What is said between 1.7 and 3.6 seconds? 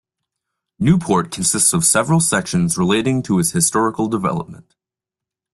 of several sections relating to its